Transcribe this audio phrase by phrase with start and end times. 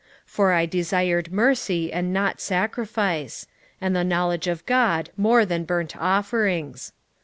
[0.01, 3.45] 6:6 For I desired mercy, and not sacrifice;
[3.79, 6.91] and the knowledge of God more than burnt offerings.